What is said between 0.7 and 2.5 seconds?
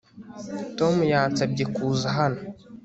Tom yansabye kuza hano